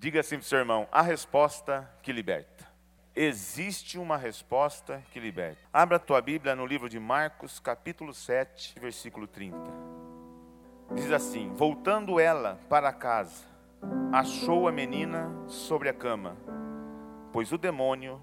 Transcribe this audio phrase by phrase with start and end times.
[0.00, 2.68] Diga assim para o seu irmão: a resposta que liberta.
[3.16, 5.58] Existe uma resposta que liberta.
[5.72, 9.58] Abra a tua Bíblia no livro de Marcos, capítulo 7, versículo 30.
[10.94, 13.44] Diz assim: Voltando ela para casa,
[14.12, 16.36] achou a menina sobre a cama,
[17.32, 18.22] pois o demônio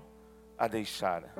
[0.57, 1.34] a deixara.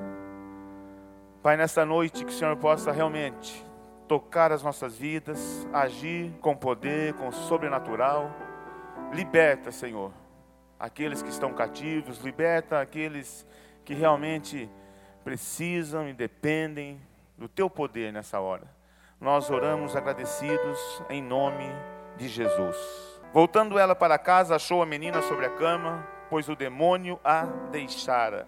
[1.42, 3.64] Pai, nesta noite que o Senhor possa realmente
[4.06, 8.30] tocar as nossas vidas, agir com poder, com sobrenatural.
[9.14, 10.12] Liberta, Senhor
[10.78, 13.46] aqueles que estão cativos, liberta aqueles
[13.84, 14.68] que realmente
[15.24, 17.00] precisam e dependem
[17.36, 18.64] do teu poder nessa hora.
[19.20, 21.64] Nós oramos agradecidos em nome
[22.16, 22.76] de Jesus.
[23.32, 28.46] Voltando ela para casa, achou a menina sobre a cama, pois o demônio a deixara.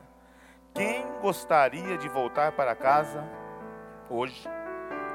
[0.74, 3.24] Quem gostaria de voltar para casa
[4.08, 4.48] hoje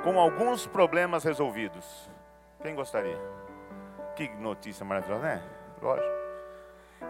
[0.04, 2.10] com alguns problemas resolvidos?
[2.62, 3.18] Quem gostaria?
[4.16, 5.44] Que notícia maravilhosa, né?
[5.82, 6.23] Lógico.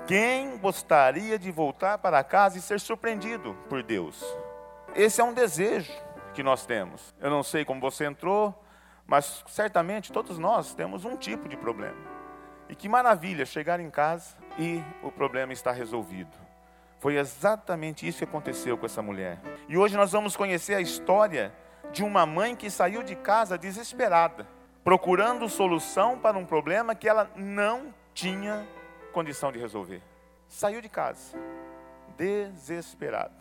[0.07, 4.23] Quem gostaria de voltar para casa e ser surpreendido por Deus?
[4.95, 5.91] Esse é um desejo
[6.33, 7.15] que nós temos.
[7.21, 8.53] Eu não sei como você entrou,
[9.07, 11.97] mas certamente todos nós temos um tipo de problema.
[12.67, 16.35] E que maravilha chegar em casa e o problema está resolvido.
[16.99, 19.39] Foi exatamente isso que aconteceu com essa mulher.
[19.67, 21.53] E hoje nós vamos conhecer a história
[21.91, 24.47] de uma mãe que saiu de casa desesperada,
[24.83, 28.65] procurando solução para um problema que ela não tinha
[29.13, 30.01] condição de resolver.
[30.49, 31.37] Saiu de casa,
[32.17, 33.33] desesperado.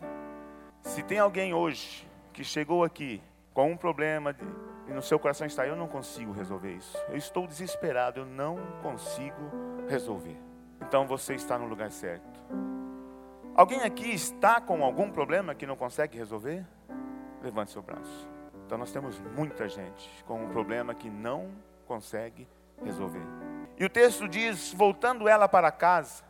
[0.82, 3.20] Se tem alguém hoje que chegou aqui
[3.52, 4.44] com um problema de,
[4.88, 6.96] e no seu coração está, eu não consigo resolver isso.
[7.08, 9.50] Eu estou desesperado, eu não consigo
[9.88, 10.36] resolver.
[10.80, 12.40] Então você está no lugar certo.
[13.54, 16.64] Alguém aqui está com algum problema que não consegue resolver?
[17.42, 18.28] Levante seu braço.
[18.66, 21.50] Então nós temos muita gente com um problema que não
[21.86, 22.48] consegue
[22.82, 23.41] resolver.
[23.78, 26.22] E o texto diz: voltando ela para casa,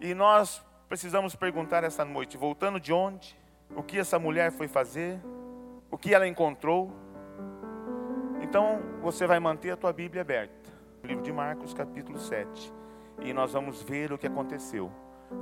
[0.00, 3.36] e nós precisamos perguntar essa noite: voltando de onde?
[3.76, 5.20] O que essa mulher foi fazer?
[5.90, 6.92] O que ela encontrou?
[8.40, 10.70] Então você vai manter a tua Bíblia aberta,
[11.04, 12.72] livro de Marcos, capítulo 7,
[13.22, 14.90] e nós vamos ver o que aconteceu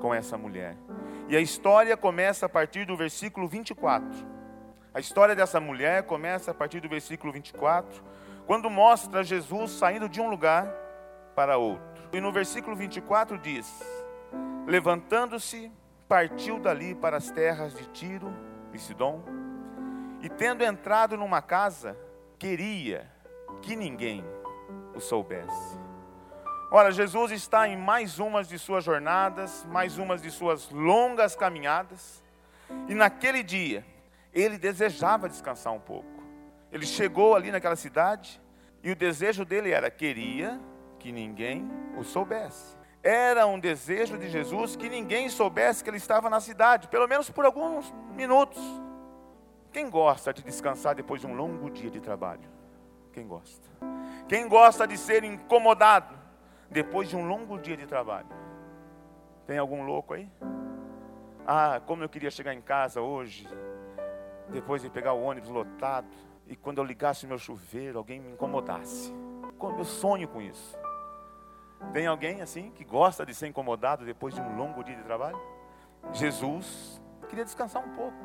[0.00, 0.76] com essa mulher.
[1.28, 4.08] E a história começa a partir do versículo 24.
[4.92, 8.02] A história dessa mulher começa a partir do versículo 24,
[8.46, 10.85] quando mostra Jesus saindo de um lugar
[11.36, 11.84] para outro.
[12.12, 13.80] E no versículo 24 diz:
[14.66, 15.70] Levantando-se,
[16.08, 18.34] partiu dali para as terras de Tiro
[18.72, 19.22] e Sidom,
[20.22, 21.96] e tendo entrado numa casa,
[22.38, 23.06] queria
[23.60, 24.24] que ninguém
[24.94, 25.78] o soubesse.
[26.70, 32.24] Ora, Jesus está em mais umas de suas jornadas, mais umas de suas longas caminhadas,
[32.88, 33.84] e naquele dia
[34.32, 36.22] ele desejava descansar um pouco.
[36.72, 38.40] Ele chegou ali naquela cidade
[38.82, 40.60] e o desejo dele era queria
[41.06, 42.76] que ninguém o soubesse.
[43.00, 47.30] Era um desejo de Jesus que ninguém soubesse que ele estava na cidade, pelo menos
[47.30, 48.60] por alguns minutos.
[49.70, 52.50] Quem gosta de descansar depois de um longo dia de trabalho?
[53.12, 53.68] Quem gosta?
[54.26, 56.12] Quem gosta de ser incomodado
[56.68, 58.26] depois de um longo dia de trabalho?
[59.46, 60.28] Tem algum louco aí?
[61.46, 63.48] Ah, como eu queria chegar em casa hoje,
[64.48, 66.08] depois de pegar o ônibus lotado,
[66.48, 69.14] e quando eu ligasse meu chuveiro, alguém me incomodasse.
[69.78, 70.76] Eu sonho com isso.
[71.92, 75.40] Tem alguém assim que gosta de ser incomodado depois de um longo dia de trabalho?
[76.12, 78.16] Jesus queria descansar um pouco,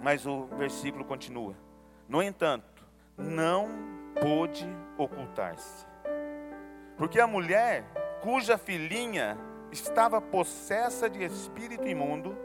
[0.00, 1.54] mas o versículo continua.
[2.08, 2.84] No entanto,
[3.16, 3.68] não
[4.20, 4.66] pôde
[4.96, 5.86] ocultar-se.
[6.96, 7.84] Porque a mulher
[8.20, 9.38] cuja filhinha
[9.70, 12.36] estava possessa de espírito imundo,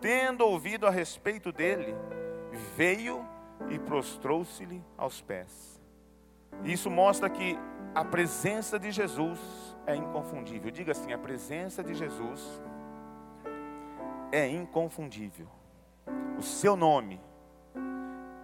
[0.00, 1.94] tendo ouvido a respeito dele,
[2.76, 3.26] veio
[3.68, 5.80] e prostrou-se-lhe aos pés.
[6.64, 7.58] Isso mostra que
[7.94, 9.38] a presença de Jesus
[9.90, 10.70] é inconfundível.
[10.70, 12.62] Diga assim: a presença de Jesus
[14.32, 15.46] é inconfundível.
[16.38, 17.20] O seu nome,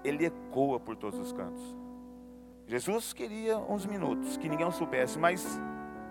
[0.04, 1.76] ele ecoa por todos os cantos.
[2.66, 5.60] Jesus queria uns minutos que ninguém soubesse, mas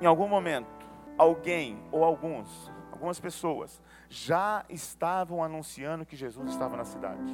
[0.02, 0.68] em algum momento,
[1.18, 7.34] alguém ou alguns, algumas pessoas, já estavam anunciando que Jesus estava na cidade.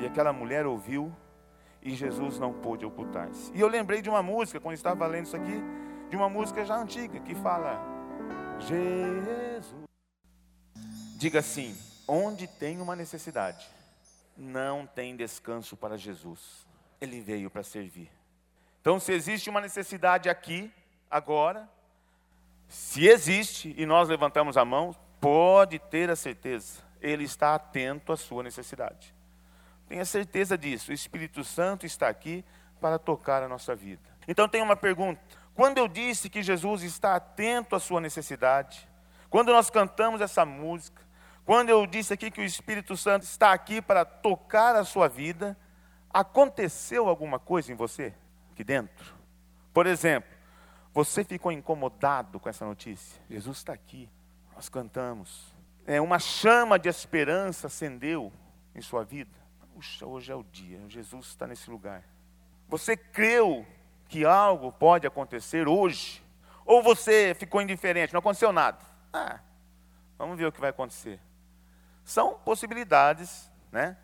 [0.00, 1.12] E aquela mulher ouviu
[1.82, 3.52] e Jesus não pôde ocultar-se.
[3.54, 5.62] E eu lembrei de uma música, quando estava lendo isso aqui,
[6.14, 7.76] de uma música já antiga, que fala:
[8.60, 9.74] Jesus.
[11.16, 11.76] Diga assim:
[12.06, 13.68] onde tem uma necessidade,
[14.36, 16.64] não tem descanso para Jesus.
[17.00, 18.08] Ele veio para servir.
[18.80, 20.72] Então, se existe uma necessidade aqui,
[21.10, 21.68] agora,
[22.68, 28.16] se existe e nós levantamos a mão, pode ter a certeza, Ele está atento à
[28.16, 29.12] sua necessidade.
[29.88, 30.92] Tenha certeza disso.
[30.92, 32.44] O Espírito Santo está aqui
[32.80, 34.14] para tocar a nossa vida.
[34.28, 35.20] Então tem uma pergunta:
[35.54, 38.88] Quando eu disse que Jesus está atento à sua necessidade,
[39.30, 41.02] quando nós cantamos essa música,
[41.44, 45.56] quando eu disse aqui que o Espírito Santo está aqui para tocar a sua vida,
[46.10, 48.14] aconteceu alguma coisa em você
[48.52, 49.14] aqui dentro?
[49.72, 50.30] Por exemplo,
[50.92, 53.20] você ficou incomodado com essa notícia?
[53.28, 54.08] Jesus está aqui,
[54.54, 55.54] nós cantamos.
[55.86, 58.32] É, uma chama de esperança acendeu
[58.74, 59.36] em sua vida.
[59.74, 62.04] Puxa, hoje é o dia, Jesus está nesse lugar.
[62.68, 63.66] Você creu
[64.08, 66.22] que algo pode acontecer hoje?
[66.64, 68.78] Ou você ficou indiferente, não aconteceu nada?
[69.12, 69.40] Ah,
[70.18, 71.20] vamos ver o que vai acontecer.
[72.04, 73.96] São possibilidades, né?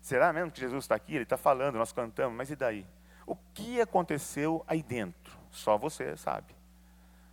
[0.00, 1.14] Será mesmo que Jesus está aqui?
[1.14, 2.86] Ele está falando, nós cantamos, mas e daí?
[3.26, 5.36] O que aconteceu aí dentro?
[5.50, 6.54] Só você sabe.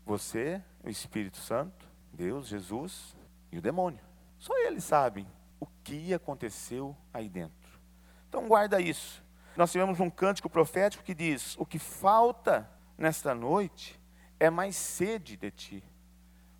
[0.06, 3.16] Você, o Espírito Santo, Deus, Jesus
[3.52, 4.00] e o demônio.
[4.38, 5.28] Só eles sabem
[5.60, 7.80] o que aconteceu aí dentro.
[8.28, 9.24] Então guarda isso.
[9.56, 14.00] Nós tivemos um cântico profético que diz: O que falta nesta noite
[14.40, 15.84] é mais sede de ti.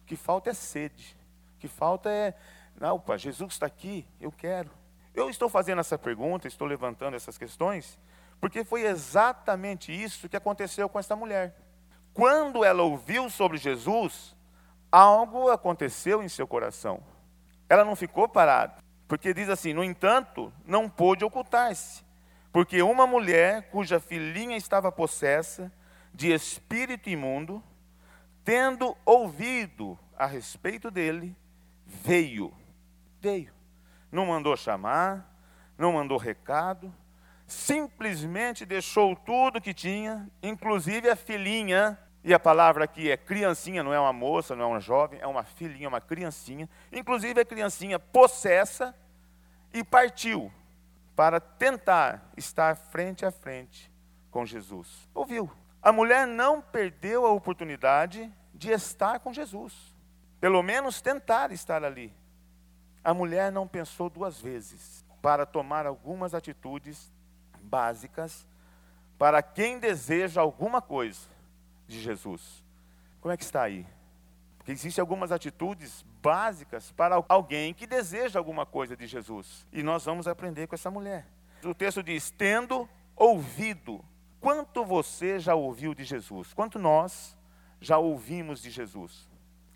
[0.04, 1.18] O que falta é sede.
[1.56, 2.36] O que falta é,
[2.80, 4.70] não, opa, Jesus está aqui, eu quero.
[5.14, 8.00] Eu estou fazendo essa pergunta, estou levantando essas questões,
[8.40, 11.56] porque foi exatamente isso que aconteceu com esta mulher.
[12.14, 14.36] Quando ela ouviu sobre Jesus,
[14.92, 17.04] algo aconteceu em seu coração.
[17.70, 18.76] Ela não ficou parada,
[19.08, 22.04] porque diz assim: no entanto, não pôde ocultar-se
[22.54, 25.72] porque uma mulher cuja filhinha estava possessa
[26.14, 27.64] de espírito imundo,
[28.46, 31.36] tendo ouvido a respeito dele,
[31.84, 32.54] veio.
[33.20, 33.52] Veio.
[34.12, 35.36] Não mandou chamar,
[35.76, 36.94] não mandou recado,
[37.48, 43.92] simplesmente deixou tudo que tinha, inclusive a filhinha, e a palavra aqui é criancinha, não
[43.92, 47.98] é uma moça, não é uma jovem, é uma filhinha, uma criancinha, inclusive a criancinha
[47.98, 48.96] possessa,
[49.74, 50.52] e partiu
[51.16, 53.92] para tentar estar frente a frente
[54.32, 55.10] com Jesus.
[55.14, 55.52] Ouviu?
[55.82, 59.96] A mulher não perdeu a oportunidade de estar com Jesus,
[60.40, 62.14] pelo menos tentar estar ali.
[63.04, 67.12] A mulher não pensou duas vezes para tomar algumas atitudes
[67.62, 68.46] básicas
[69.18, 71.28] para quem deseja alguma coisa
[71.88, 72.64] de Jesus.
[73.22, 73.86] Como é que está aí?
[74.64, 79.68] Porque existem algumas atitudes básicas para alguém que deseja alguma coisa de Jesus.
[79.74, 81.28] E nós vamos aprender com essa mulher.
[81.62, 84.04] O texto diz: tendo ouvido.
[84.40, 86.54] Quanto você já ouviu de Jesus?
[86.54, 87.38] Quanto nós
[87.82, 89.30] já ouvimos de Jesus?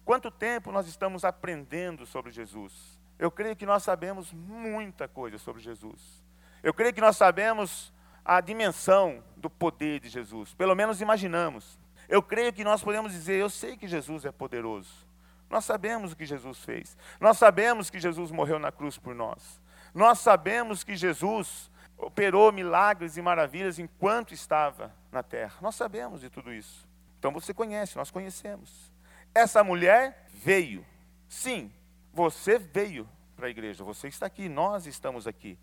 [0.05, 2.97] Quanto tempo nós estamos aprendendo sobre Jesus?
[3.19, 6.23] Eu creio que nós sabemos muita coisa sobre Jesus.
[6.63, 7.93] Eu creio que nós sabemos
[8.23, 10.53] a dimensão do poder de Jesus.
[10.53, 11.77] Pelo menos imaginamos.
[12.07, 15.07] Eu creio que nós podemos dizer: eu sei que Jesus é poderoso.
[15.49, 16.97] Nós sabemos o que Jesus fez.
[17.19, 19.61] Nós sabemos que Jesus morreu na cruz por nós.
[19.93, 25.55] Nós sabemos que Jesus operou milagres e maravilhas enquanto estava na terra.
[25.61, 26.87] Nós sabemos de tudo isso.
[27.17, 28.91] Então você conhece, nós conhecemos.
[29.33, 30.85] Essa mulher veio.
[31.27, 31.71] Sim,
[32.13, 35.57] você veio para a igreja, você está aqui, nós estamos aqui.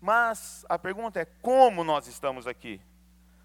[0.00, 2.80] Mas a pergunta é: como nós estamos aqui?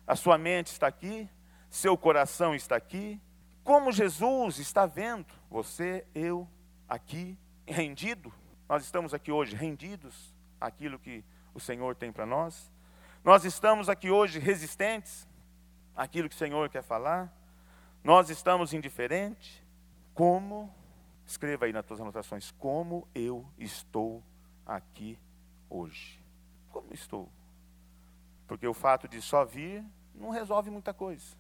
[0.08, 1.30] A sua mente está aqui?
[1.76, 3.22] Seu coração está aqui,
[3.62, 6.48] como Jesus está vendo você, eu,
[6.88, 7.38] aqui,
[7.68, 8.34] rendido.
[8.68, 11.22] Nós estamos aqui hoje rendidos àquilo que
[11.54, 12.72] o Senhor tem para nós.
[13.26, 15.28] Nós estamos aqui hoje resistentes
[15.94, 17.30] àquilo que o Senhor quer falar.
[18.02, 19.62] Nós estamos indiferentes.
[20.14, 20.74] Como,
[21.26, 24.24] escreva aí nas suas anotações, como eu estou
[24.66, 25.20] aqui
[25.70, 26.24] hoje.
[26.72, 27.30] Como estou?
[28.48, 29.84] Porque o fato de só vir
[30.14, 31.36] não resolve muita coisa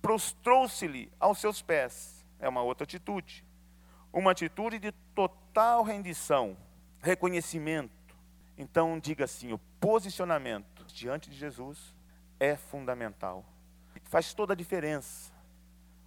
[0.00, 2.26] prostrou-se-lhe aos seus pés.
[2.38, 3.44] É uma outra atitude.
[4.12, 6.56] Uma atitude de total rendição,
[7.00, 7.92] reconhecimento.
[8.56, 11.94] Então, diga assim: o posicionamento diante de Jesus
[12.38, 13.44] é fundamental.
[14.04, 15.32] Faz toda a diferença.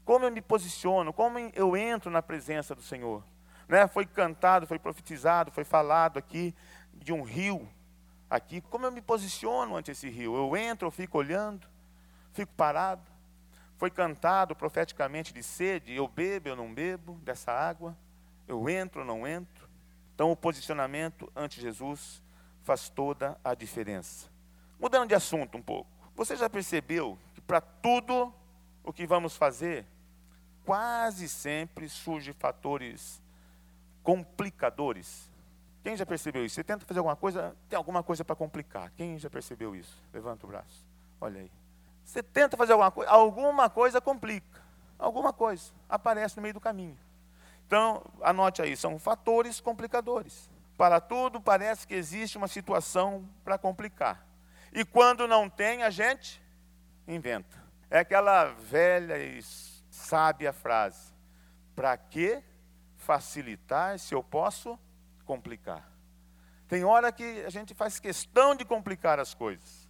[0.04, 3.24] Como eu me posiciono, como eu entro na presença do Senhor.
[3.68, 3.88] Né?
[3.88, 6.54] Foi cantado, foi profetizado, foi falado aqui
[6.94, 7.70] de um rio.
[8.30, 10.36] Aqui, como eu me posiciono ante esse rio?
[10.36, 11.68] Eu entro, eu fico olhando,
[12.34, 13.13] fico parado.
[13.84, 17.98] Foi cantado profeticamente de sede, eu bebo, eu não bebo dessa água,
[18.48, 19.68] eu entro, ou não entro.
[20.16, 22.24] Então o posicionamento ante Jesus
[22.62, 24.30] faz toda a diferença.
[24.80, 28.34] Mudando de assunto um pouco, você já percebeu que para tudo
[28.86, 29.86] o que vamos fazer,
[30.64, 33.22] quase sempre surgem fatores
[34.02, 35.30] complicadores.
[35.84, 36.56] Quem já percebeu isso?
[36.56, 38.92] Você tenta fazer alguma coisa, tem alguma coisa para complicar.
[38.92, 40.02] Quem já percebeu isso?
[40.14, 40.88] Levanta o braço.
[41.20, 41.63] Olha aí.
[42.04, 44.62] Você tenta fazer alguma coisa, alguma coisa complica.
[44.98, 46.98] Alguma coisa aparece no meio do caminho.
[47.66, 50.50] Então, anote aí, são fatores complicadores.
[50.78, 54.26] Para tudo parece que existe uma situação para complicar.
[54.72, 56.42] E quando não tem, a gente
[57.08, 57.62] inventa.
[57.90, 59.16] É aquela velha
[59.90, 61.14] sábia frase:
[61.76, 62.44] para que
[62.98, 64.80] facilitar se eu posso
[65.26, 65.90] complicar?
[66.68, 69.83] Tem hora que a gente faz questão de complicar as coisas.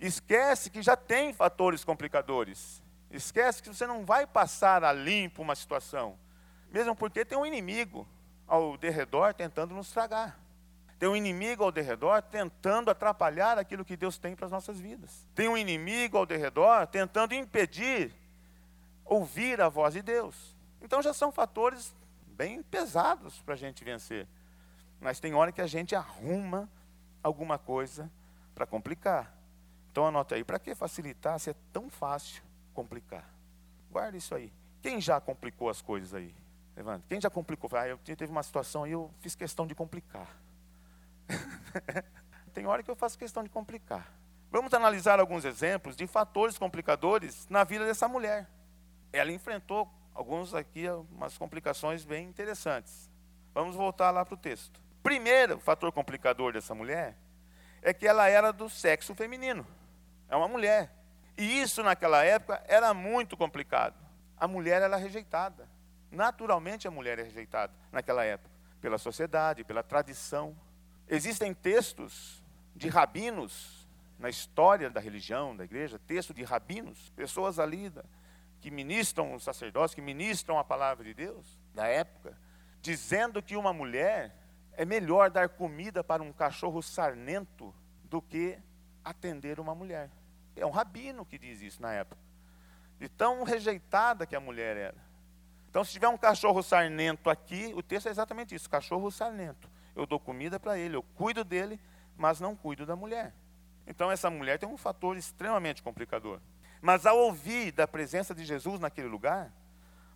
[0.00, 2.82] Esquece que já tem fatores complicadores.
[3.10, 6.18] Esquece que você não vai passar a limpo uma situação.
[6.70, 8.06] Mesmo porque tem um inimigo
[8.46, 10.38] ao derredor tentando nos tragar.
[10.98, 15.26] Tem um inimigo ao derredor tentando atrapalhar aquilo que Deus tem para as nossas vidas.
[15.34, 18.12] Tem um inimigo ao derredor tentando impedir
[19.04, 20.56] ouvir a voz de Deus.
[20.82, 21.94] Então já são fatores
[22.26, 24.26] bem pesados para a gente vencer.
[25.00, 26.68] Mas tem hora que a gente arruma
[27.22, 28.10] alguma coisa
[28.54, 29.37] para complicar.
[29.90, 32.42] Então anota aí, para que facilitar se é tão fácil
[32.74, 33.28] complicar?
[33.90, 34.52] Guarda isso aí.
[34.80, 36.34] Quem já complicou as coisas aí?
[36.76, 37.04] Levanta.
[37.08, 37.68] Quem já complicou?
[37.74, 40.28] Ah, eu teve uma situação aí, eu fiz questão de complicar.
[42.54, 44.14] tem hora que eu faço questão de complicar.
[44.50, 48.48] Vamos analisar alguns exemplos de fatores complicadores na vida dessa mulher.
[49.12, 53.10] Ela enfrentou alguns aqui, umas complicações bem interessantes.
[53.52, 54.80] Vamos voltar lá para o texto.
[55.02, 57.16] Primeiro fator complicador dessa mulher
[57.82, 59.66] é que ela era do sexo feminino.
[60.28, 60.92] É uma mulher.
[61.36, 63.94] E isso naquela época era muito complicado.
[64.36, 65.68] A mulher era rejeitada.
[66.10, 70.56] Naturalmente a mulher é rejeitada naquela época, pela sociedade, pela tradição.
[71.06, 72.42] Existem textos
[72.74, 73.86] de rabinos
[74.18, 77.92] na história da religião, da igreja, texto de rabinos, pessoas ali
[78.60, 82.36] que ministram os sacerdotes, que ministram a palavra de Deus da época,
[82.80, 84.34] dizendo que uma mulher
[84.72, 88.58] é melhor dar comida para um cachorro sarnento do que
[89.04, 90.10] atender uma mulher.
[90.58, 92.20] É um rabino que diz isso na época.
[92.98, 95.08] De tão rejeitada que a mulher era.
[95.70, 99.70] Então, se tiver um cachorro sarnento aqui, o texto é exatamente isso: cachorro sarnento.
[99.94, 101.80] Eu dou comida para ele, eu cuido dele,
[102.16, 103.34] mas não cuido da mulher.
[103.86, 106.40] Então, essa mulher tem um fator extremamente complicador.
[106.80, 109.52] Mas ao ouvir da presença de Jesus naquele lugar,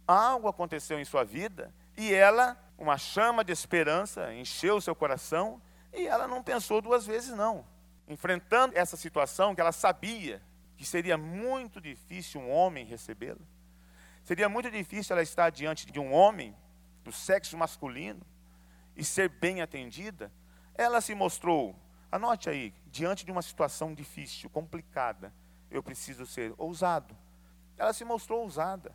[0.07, 5.61] algo aconteceu em sua vida e ela uma chama de esperança encheu seu coração
[5.93, 7.65] e ela não pensou duas vezes, não.
[8.09, 10.43] Enfrentando essa situação que ela sabia
[10.77, 13.41] que seria muito difícil um homem recebê-la,
[14.25, 16.57] seria muito difícil ela estar diante de um homem
[17.05, 18.23] do sexo masculino
[18.97, 20.33] e ser bem atendida,
[20.75, 21.77] ela se mostrou,
[22.11, 25.33] anote aí, diante de uma situação difícil, complicada,
[25.71, 27.17] eu preciso ser ousado.
[27.77, 28.95] Ela se mostrou ousada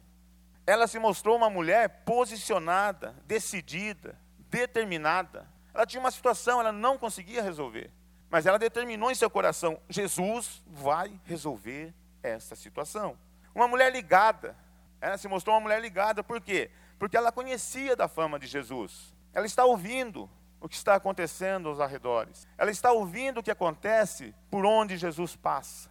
[0.67, 5.47] ela se mostrou uma mulher posicionada, decidida, determinada.
[5.73, 7.89] Ela tinha uma situação, ela não conseguia resolver.
[8.29, 13.17] Mas ela determinou em seu coração: Jesus vai resolver esta situação.
[13.53, 14.55] Uma mulher ligada.
[14.99, 16.71] Ela se mostrou uma mulher ligada, por quê?
[16.97, 19.13] Porque ela conhecia da fama de Jesus.
[19.31, 20.27] Ela está ouvindo
[20.59, 22.47] o que está acontecendo aos arredores.
[22.57, 25.89] Ela está ouvindo o que acontece por onde Jesus passa.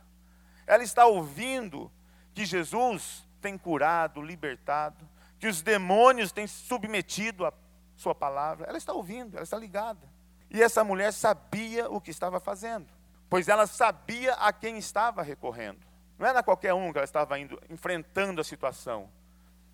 [0.67, 1.91] Ela está ouvindo
[2.35, 7.53] que Jesus tem curado, libertado, que os demônios têm submetido a
[7.95, 8.67] sua palavra.
[8.67, 10.16] Ela está ouvindo, ela está ligada.
[10.57, 12.87] E essa mulher sabia o que estava fazendo,
[13.29, 15.87] pois ela sabia a quem estava recorrendo.
[16.19, 19.11] Não era qualquer um que ela estava indo, enfrentando a situação.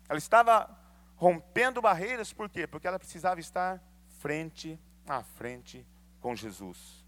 [0.09, 0.69] Ela estava
[1.15, 2.67] rompendo barreiras, por quê?
[2.67, 3.81] Porque ela precisava estar
[4.19, 5.87] frente a frente
[6.19, 7.05] com Jesus.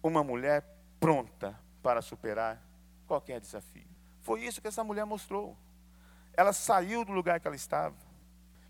[0.00, 0.64] Uma mulher
[1.00, 2.62] pronta para superar
[3.08, 3.88] qualquer desafio.
[4.20, 5.58] Foi isso que essa mulher mostrou
[6.36, 7.96] ela saiu do lugar que ela estava.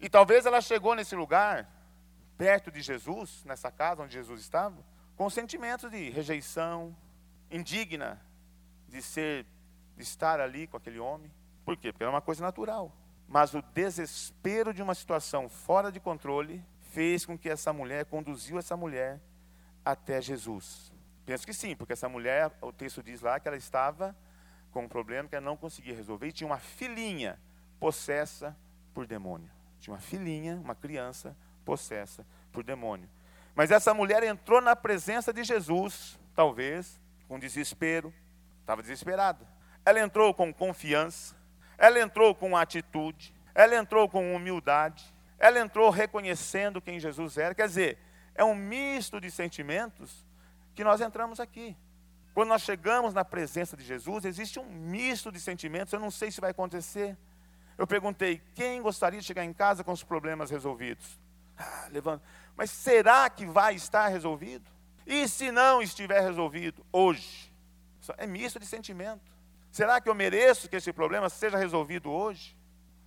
[0.01, 1.69] E talvez ela chegou nesse lugar,
[2.37, 4.85] perto de Jesus, nessa casa onde Jesus estava,
[5.17, 6.95] com sentimentos de rejeição,
[7.51, 8.21] indigna
[8.89, 9.47] de ser,
[9.97, 11.33] de estar ali com aquele homem.
[11.65, 11.93] Por quê?
[11.93, 12.93] Porque era uma coisa natural.
[13.27, 18.59] Mas o desespero de uma situação fora de controle fez com que essa mulher, conduziu
[18.59, 19.21] essa mulher
[19.85, 20.93] até Jesus.
[21.25, 24.17] Penso que sim, porque essa mulher, o texto diz lá que ela estava
[24.71, 27.41] com um problema que ela não conseguia resolver e tinha uma filhinha
[27.81, 28.57] possessa
[28.95, 29.51] por demônio.
[29.81, 33.11] Tinha uma filhinha, uma criança possessa por demônio.
[33.55, 38.15] Mas essa mulher entrou na presença de Jesus, talvez, com desespero,
[38.61, 39.47] estava desesperada.
[39.85, 41.35] Ela entrou com confiança,
[41.77, 45.05] ela entrou com atitude, ela entrou com humildade,
[45.39, 47.55] ela entrou reconhecendo quem Jesus era.
[47.55, 47.99] Quer dizer,
[48.35, 50.25] é um misto de sentimentos
[50.75, 51.77] que nós entramos aqui.
[52.33, 55.93] Quando nós chegamos na presença de Jesus, existe um misto de sentimentos.
[55.93, 57.17] Eu não sei se vai acontecer
[57.79, 61.19] eu perguntei: quem gostaria de chegar em casa com os problemas resolvidos?
[61.59, 61.89] Ah.
[62.57, 64.71] Mas será que vai estar resolvido?
[65.07, 67.53] E se não estiver resolvido hoje?
[68.17, 69.35] É misto de sentimento.
[69.71, 72.57] Será que eu mereço que esse problema seja resolvido hoje?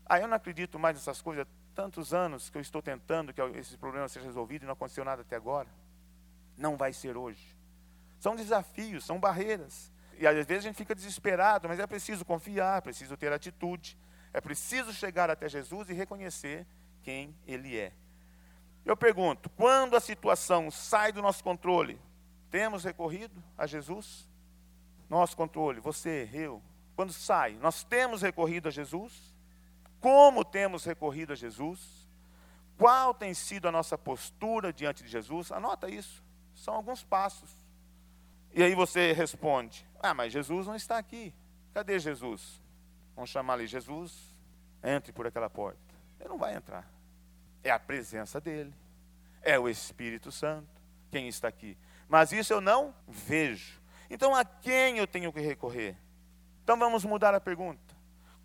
[0.06, 1.46] Ah, eu não acredito mais nessas coisas.
[1.74, 5.22] Tantos anos que eu estou tentando que esse problema seja resolvido e não aconteceu nada
[5.22, 5.68] até agora.
[6.58, 7.56] Não vai ser hoje.
[8.20, 9.92] São desafios, são barreiras.
[10.18, 13.98] E às vezes a gente fica desesperado, mas é preciso confiar, preciso ter atitude
[14.34, 16.68] É preciso chegar até Jesus e reconhecer
[17.02, 17.94] quem Ele é.
[18.90, 22.02] Eu pergunto: quando a situação sai do nosso controle,
[22.50, 24.28] temos recorrido a Jesus?
[25.08, 26.60] Nosso controle, você, eu.
[26.96, 29.36] Quando sai, nós temos recorrido a Jesus?
[30.00, 32.10] Como temos recorrido a Jesus?
[32.80, 35.52] Qual tem sido a nossa postura diante de Jesus?
[35.52, 36.24] Anota isso.
[36.56, 37.52] São alguns passos.
[38.52, 41.32] E aí você responde: Ah, mas Jesus não está aqui.
[41.76, 42.60] Cadê Jesus?
[43.16, 44.36] Vamos chamar ali Jesus,
[44.84, 45.78] entre por aquela porta.
[46.20, 46.99] Ele não vai entrar.
[47.64, 48.74] É a presença dele.
[49.42, 51.78] É o Espírito Santo quem está aqui.
[52.08, 53.80] Mas isso eu não vejo.
[54.10, 55.96] Então a quem eu tenho que recorrer?
[56.64, 57.98] Então vamos mudar a pergunta.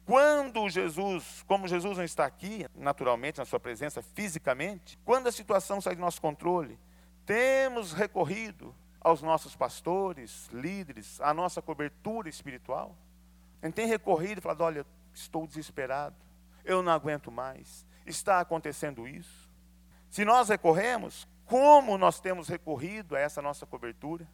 [0.05, 5.81] Quando Jesus, como Jesus não está aqui, naturalmente, na sua presença, fisicamente, quando a situação
[5.81, 6.79] sai do nosso controle,
[7.25, 12.95] temos recorrido aos nossos pastores, líderes, à nossa cobertura espiritual.
[13.63, 16.17] A gente tem recorrido e falado: olha, estou desesperado,
[16.67, 19.51] eu não aguento mais, está acontecendo isso.
[20.11, 24.27] Se nós recorremos, como nós temos recorrido a essa nossa cobertura?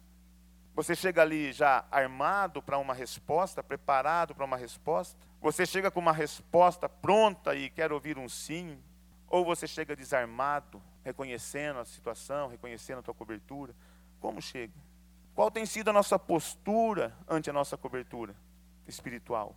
[0.73, 5.19] Você chega ali já armado para uma resposta, preparado para uma resposta?
[5.41, 8.81] Você chega com uma resposta pronta e quer ouvir um sim?
[9.27, 13.75] Ou você chega desarmado, reconhecendo a situação, reconhecendo a tua cobertura?
[14.19, 14.73] Como chega?
[15.33, 18.35] Qual tem sido a nossa postura ante a nossa cobertura
[18.87, 19.55] espiritual?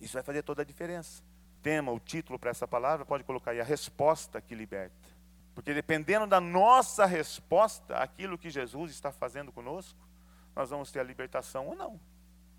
[0.00, 1.22] Isso vai fazer toda a diferença.
[1.64, 5.08] Tema, o título para essa palavra, pode colocar aí a resposta que liberta.
[5.54, 9.98] Porque dependendo da nossa resposta àquilo que Jesus está fazendo conosco,
[10.54, 11.98] nós vamos ter a libertação ou não.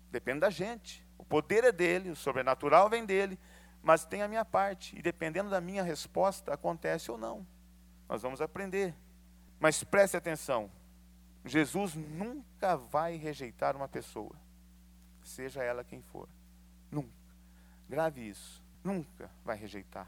[0.10, 1.06] Depende da gente.
[1.20, 3.38] O poder é dele, o sobrenatural vem dele,
[3.84, 4.98] mas tem a minha parte.
[4.98, 7.46] E dependendo da minha resposta, acontece ou não.
[8.10, 8.96] Nós vamos aprender.
[9.60, 10.72] Mas preste atenção:
[11.46, 14.36] Jesus nunca vai rejeitar uma pessoa,
[15.22, 16.28] seja ela quem for.
[16.90, 17.14] Nunca.
[17.88, 18.65] Grave isso.
[18.86, 20.08] Nunca vai rejeitar.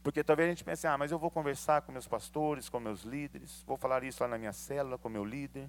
[0.00, 3.02] Porque talvez a gente pense, ah, mas eu vou conversar com meus pastores, com meus
[3.02, 5.68] líderes, vou falar isso lá na minha célula, com meu líder.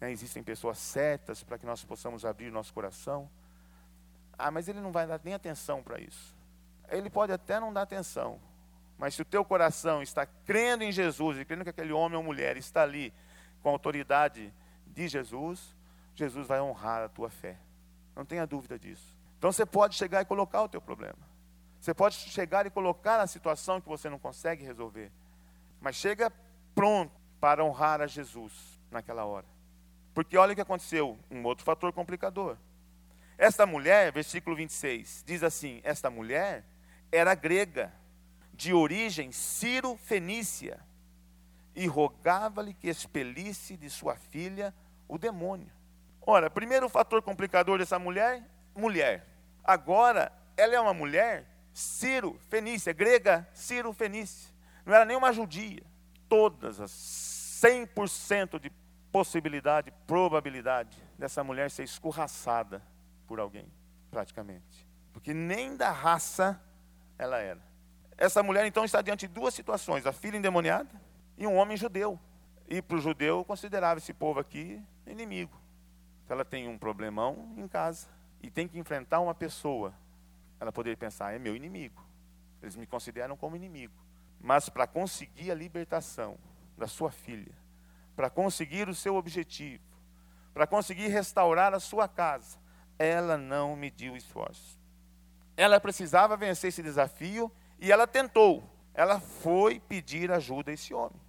[0.00, 3.30] Né, existem pessoas certas para que nós possamos abrir nosso coração.
[4.36, 6.36] Ah, mas ele não vai dar nem atenção para isso.
[6.88, 8.40] Ele pode até não dar atenção,
[8.98, 12.24] mas se o teu coração está crendo em Jesus e crendo que aquele homem ou
[12.24, 13.14] mulher está ali
[13.62, 14.52] com a autoridade
[14.88, 15.76] de Jesus,
[16.16, 17.56] Jesus vai honrar a tua fé.
[18.16, 19.16] Não tenha dúvida disso.
[19.38, 21.29] Então você pode chegar e colocar o teu problema.
[21.80, 25.10] Você pode chegar e colocar a situação que você não consegue resolver.
[25.80, 26.30] Mas chega
[26.74, 29.46] pronto para honrar a Jesus naquela hora.
[30.12, 32.58] Porque olha o que aconteceu, um outro fator complicador.
[33.38, 36.66] Esta mulher, versículo 26, diz assim: Esta mulher
[37.10, 37.90] era grega,
[38.52, 40.78] de origem ciro-fenícia,
[41.74, 44.74] e rogava-lhe que expelisse de sua filha
[45.08, 45.72] o demônio.
[46.20, 49.26] Ora, primeiro fator complicador dessa mulher, mulher.
[49.64, 54.50] Agora, ela é uma mulher ciro-fenícia, grega ciro-fenícia.
[54.84, 55.82] Não era nenhuma judia.
[56.28, 56.90] Todas as
[57.62, 58.70] 100% de
[59.12, 62.82] possibilidade, probabilidade dessa mulher ser escorraçada
[63.26, 63.66] por alguém,
[64.10, 64.88] praticamente.
[65.12, 66.60] Porque nem da raça
[67.18, 67.60] ela era.
[68.16, 70.90] Essa mulher então está diante de duas situações: a filha endemoniada
[71.36, 72.18] e um homem judeu.
[72.68, 75.58] E para o judeu considerava esse povo aqui inimigo.
[76.28, 78.06] Ela tem um problemão em casa
[78.40, 79.92] e tem que enfrentar uma pessoa.
[80.60, 82.04] Ela poderia pensar: é meu inimigo.
[82.62, 83.94] Eles me consideram como inimigo.
[84.38, 86.38] Mas para conseguir a libertação
[86.76, 87.54] da sua filha,
[88.14, 89.82] para conseguir o seu objetivo,
[90.52, 92.58] para conseguir restaurar a sua casa,
[92.98, 94.78] ela não mediu esforço.
[95.56, 98.62] Ela precisava vencer esse desafio e ela tentou.
[98.94, 101.20] Ela foi pedir ajuda a esse homem.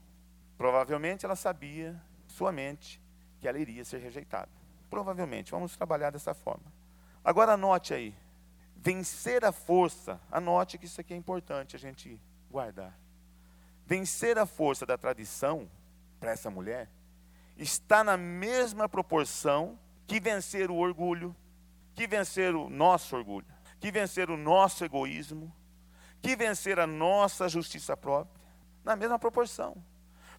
[0.57, 3.01] Provavelmente ela sabia, sua mente,
[3.39, 4.49] que ela iria ser rejeitada.
[4.89, 6.71] Provavelmente, vamos trabalhar dessa forma.
[7.23, 8.15] Agora anote aí,
[8.81, 12.97] vencer a força, anote que isso aqui é importante a gente guardar.
[13.85, 15.69] Vencer a força da tradição
[16.19, 16.89] para essa mulher
[17.55, 21.35] está na mesma proporção que vencer o orgulho,
[21.93, 23.45] que vencer o nosso orgulho,
[23.79, 25.53] que vencer o nosso egoísmo,
[26.19, 28.41] que vencer a nossa justiça própria,
[28.83, 29.75] na mesma proporção.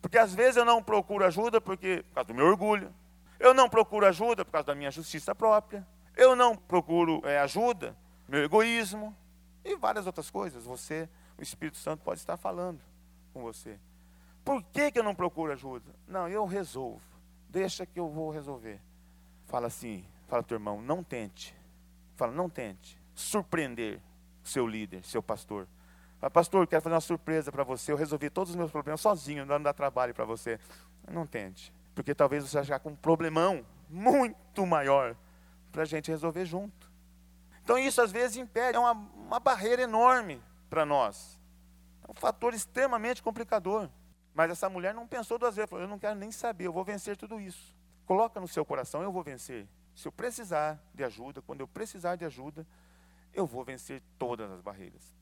[0.00, 2.92] Porque às vezes eu não procuro ajuda porque, por causa do meu orgulho,
[3.38, 7.96] eu não procuro ajuda por causa da minha justiça própria, eu não procuro é, ajuda,
[8.29, 9.17] meu egoísmo
[9.65, 10.65] e várias outras coisas.
[10.65, 11.09] Você,
[11.39, 12.81] o Espírito Santo pode estar falando
[13.33, 13.79] com você.
[14.45, 15.95] Por que, que eu não procuro ajuda?
[16.07, 17.01] Não, eu resolvo.
[17.49, 18.81] Deixa que eu vou resolver.
[19.47, 21.55] Fala assim, fala teu irmão, não tente.
[22.17, 24.01] Fala, não tente surpreender
[24.43, 25.69] seu líder, seu pastor.
[26.19, 27.93] Fala, pastor, quero fazer uma surpresa para você.
[27.93, 30.59] Eu resolvi todos os meus problemas sozinho, não dá trabalho para você.
[31.11, 31.73] Não tente.
[31.95, 35.17] Porque talvez você já com um problemão muito maior
[35.71, 36.91] para a gente resolver junto.
[37.62, 41.38] Então isso às vezes impede, é uma, uma barreira enorme para nós.
[42.07, 43.88] É um fator extremamente complicador.
[44.35, 46.85] Mas essa mulher não pensou duas vezes, falou, eu não quero nem saber, eu vou
[46.85, 47.77] vencer tudo isso.
[48.07, 49.68] Coloca no seu coração, eu vou vencer.
[49.94, 52.66] Se eu precisar de ajuda, quando eu precisar de ajuda,
[53.33, 55.14] eu vou vencer todas as barreiras.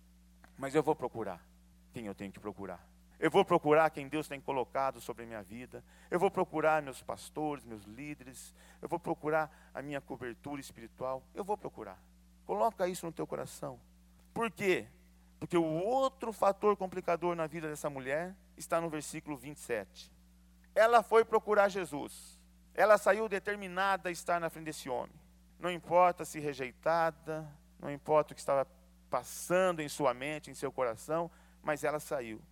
[0.57, 1.45] Mas eu vou procurar
[1.93, 2.81] quem eu tenho que procurar.
[3.19, 5.85] Eu vou procurar quem Deus tem colocado sobre a minha vida.
[6.11, 8.55] Eu vou procurar meus pastores, meus líderes.
[8.81, 11.23] Eu vou procurar a minha cobertura espiritual.
[11.35, 11.99] Eu vou procurar.
[12.51, 13.79] Coloca isso no teu coração.
[14.35, 14.89] Por quê?
[15.39, 20.11] Porque o outro fator complicador na vida dessa mulher está no versículo 27.
[20.75, 22.41] Ela foi procurar Jesus.
[22.75, 25.15] Ela saiu determinada a estar na frente desse homem.
[25.61, 28.67] Não importa se rejeitada, não importa o que estava
[29.09, 31.31] passando em sua mente, em seu coração,
[31.63, 32.43] mas ela saiu.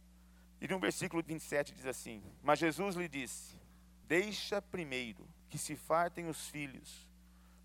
[0.60, 3.58] E no versículo 27 diz assim: Mas Jesus lhe disse:
[4.04, 7.07] Deixa primeiro que se fartem os filhos,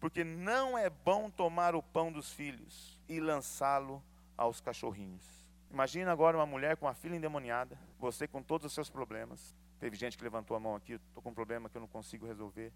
[0.03, 4.03] porque não é bom tomar o pão dos filhos e lançá-lo
[4.35, 5.25] aos cachorrinhos.
[5.71, 9.55] Imagina agora uma mulher com uma filha endemoniada, você com todos os seus problemas.
[9.79, 12.25] Teve gente que levantou a mão aqui, estou com um problema que eu não consigo
[12.25, 12.73] resolver.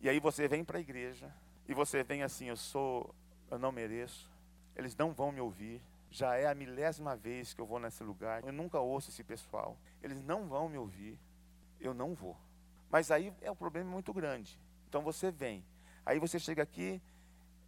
[0.00, 1.34] E aí você vem para a igreja
[1.66, 3.12] e você vem assim, eu sou,
[3.50, 4.30] eu não mereço.
[4.76, 5.82] Eles não vão me ouvir.
[6.08, 8.44] Já é a milésima vez que eu vou nesse lugar.
[8.44, 9.76] Eu nunca ouço esse pessoal.
[10.00, 11.18] Eles não vão me ouvir.
[11.80, 12.36] Eu não vou.
[12.88, 14.56] Mas aí é um problema muito grande.
[14.88, 15.64] Então você vem.
[16.10, 17.00] Aí você chega aqui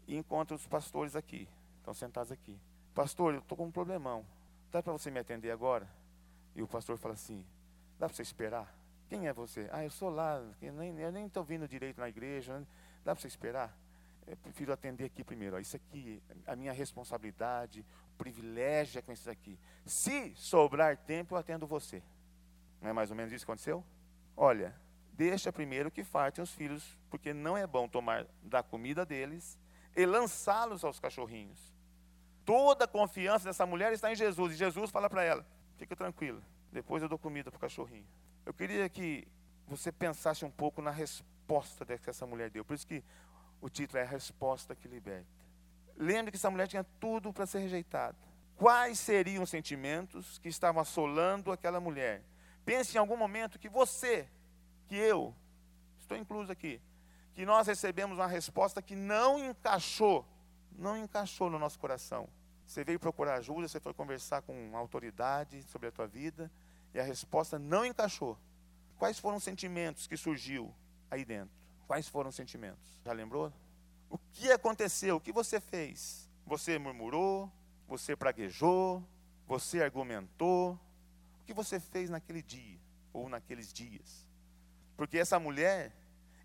[0.04, 1.48] e encontra os pastores aqui.
[1.78, 2.58] Estão sentados aqui.
[2.92, 4.26] Pastor, eu estou com um problemão.
[4.72, 5.88] Dá para você me atender agora?
[6.56, 7.46] E o pastor fala assim:
[8.00, 8.76] Dá para você esperar?
[9.08, 9.68] Quem é você?
[9.70, 10.42] Ah, eu sou lá.
[10.60, 12.66] Eu nem estou vindo direito na igreja.
[13.04, 13.78] Dá para você esperar?
[14.26, 15.60] Eu prefiro atender aqui primeiro.
[15.60, 19.56] Isso aqui, a minha responsabilidade, o privilégio é com isso aqui.
[19.86, 22.02] Se sobrar tempo, eu atendo você.
[22.80, 23.84] Não é mais ou menos isso que aconteceu?
[24.36, 24.74] Olha,
[25.12, 29.58] deixa primeiro que fartem os filhos, porque não é bom tomar da comida deles
[29.96, 31.72] e lançá-los aos cachorrinhos.
[32.44, 34.54] Toda a confiança dessa mulher está em Jesus.
[34.54, 35.46] E Jesus fala para ela:
[35.76, 38.06] fica tranquila, depois eu dou comida para o cachorrinho.
[38.44, 39.26] Eu queria que
[39.66, 42.64] você pensasse um pouco na resposta que essa mulher deu.
[42.64, 43.04] Por isso que
[43.60, 45.26] o título é A Resposta que Liberta.
[45.96, 48.16] Lembre que essa mulher tinha tudo para ser rejeitada.
[48.56, 52.22] Quais seriam os sentimentos que estavam assolando aquela mulher?
[52.64, 54.28] Pense em algum momento que você,
[54.92, 55.34] que eu,
[55.98, 56.78] estou incluso aqui,
[57.34, 60.22] que nós recebemos uma resposta que não encaixou,
[60.70, 62.28] não encaixou no nosso coração.
[62.66, 66.52] Você veio procurar ajuda, você foi conversar com uma autoridade sobre a tua vida
[66.92, 68.38] e a resposta não encaixou.
[68.98, 70.74] Quais foram os sentimentos que surgiu
[71.10, 71.56] aí dentro?
[71.86, 73.00] Quais foram os sentimentos?
[73.02, 73.50] Já lembrou?
[74.10, 75.16] O que aconteceu?
[75.16, 76.28] O que você fez?
[76.44, 77.50] Você murmurou?
[77.88, 79.02] Você praguejou?
[79.46, 80.78] Você argumentou?
[81.40, 82.78] O que você fez naquele dia
[83.10, 84.30] ou naqueles dias?
[84.96, 85.92] Porque essa mulher,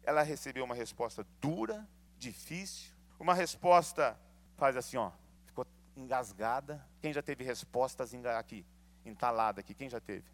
[0.04, 4.18] ela recebeu uma resposta dura, difícil, uma resposta,
[4.58, 5.12] faz assim, ó,
[5.46, 6.86] ficou engasgada.
[7.02, 8.66] Quem já teve respostas aqui,
[9.06, 9.74] entalada aqui?
[9.74, 10.26] Quem já teve?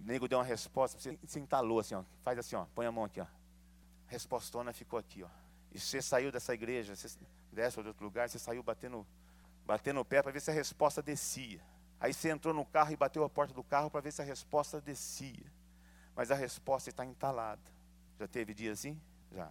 [0.00, 2.92] O nego deu uma resposta, você se entalou assim, ó, faz assim, ó, põe a
[2.92, 3.26] mão aqui, ó
[4.10, 5.28] respostona ficou aqui, ó.
[5.72, 7.08] E você saiu dessa igreja, você
[7.52, 9.06] desce ou de outro lugar, você saiu batendo,
[9.64, 11.60] batendo o pé para ver se a resposta descia.
[12.00, 14.24] Aí você entrou no carro e bateu a porta do carro para ver se a
[14.24, 15.46] resposta descia.
[16.20, 17.62] Mas a resposta está entalada.
[18.18, 19.00] Já teve dia assim?
[19.32, 19.50] Já.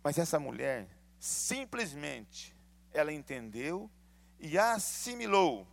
[0.00, 0.86] Mas essa mulher,
[1.18, 2.56] simplesmente,
[2.92, 3.90] ela entendeu
[4.38, 5.66] e assimilou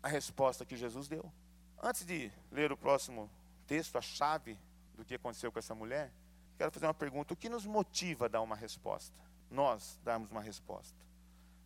[0.00, 1.28] a resposta que Jesus deu.
[1.82, 3.28] Antes de ler o próximo
[3.66, 4.56] texto, a chave
[4.94, 6.12] do que aconteceu com essa mulher,
[6.56, 9.20] Quero fazer uma pergunta: o que nos motiva a dar uma resposta?
[9.50, 10.96] Nós darmos uma resposta.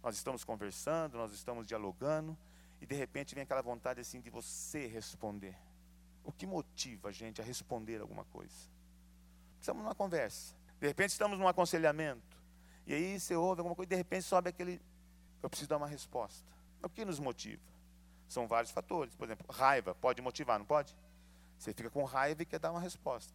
[0.02, 2.36] Nós estamos conversando, nós estamos dialogando,
[2.80, 5.56] e de repente vem aquela vontade assim de você responder.
[6.24, 8.70] O que motiva a gente a responder alguma coisa?
[9.60, 12.36] Estamos numa conversa, de repente estamos num aconselhamento,
[12.86, 14.80] e aí você ouve alguma coisa e de repente sobe aquele.
[15.42, 16.50] Eu preciso dar uma resposta.
[16.82, 17.62] O que nos motiva?
[18.28, 19.14] São vários fatores.
[19.14, 20.96] Por exemplo, raiva pode motivar, não pode?
[21.58, 23.32] Você fica com raiva e quer dar uma resposta.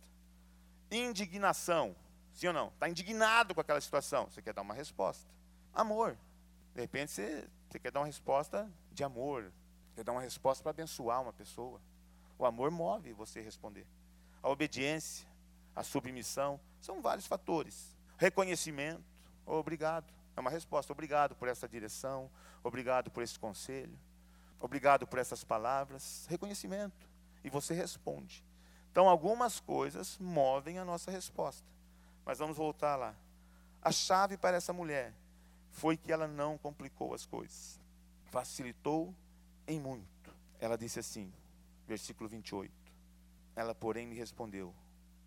[0.91, 1.95] Indignação.
[2.33, 2.67] Sim ou não?
[2.69, 4.29] Está indignado com aquela situação.
[4.29, 5.29] Você quer dar uma resposta.
[5.73, 6.17] Amor.
[6.73, 9.51] De repente você, você quer dar uma resposta de amor.
[9.95, 11.81] Quer dar uma resposta para abençoar uma pessoa.
[12.37, 13.85] O amor move você responder.
[14.41, 15.27] A obediência,
[15.75, 17.95] a submissão, são vários fatores.
[18.17, 19.03] Reconhecimento.
[19.45, 20.13] Obrigado.
[20.35, 20.93] É uma resposta.
[20.93, 22.29] Obrigado por essa direção.
[22.63, 23.97] Obrigado por esse conselho.
[24.59, 26.25] Obrigado por essas palavras.
[26.29, 27.07] Reconhecimento.
[27.43, 28.43] E você responde.
[28.91, 31.67] Então, algumas coisas movem a nossa resposta.
[32.25, 33.15] Mas vamos voltar lá.
[33.81, 35.13] A chave para essa mulher
[35.71, 37.79] foi que ela não complicou as coisas.
[38.25, 39.13] Facilitou
[39.67, 40.33] em muito.
[40.59, 41.31] Ela disse assim,
[41.87, 42.71] versículo 28.
[43.55, 44.75] Ela, porém, me respondeu: